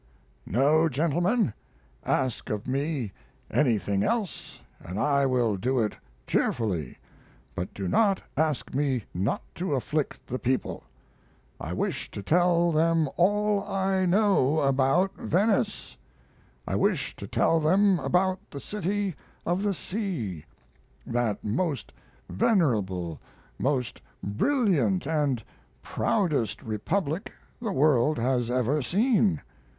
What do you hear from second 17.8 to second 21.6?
about the City of the Sea that